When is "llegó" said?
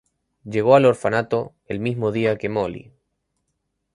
0.45-0.75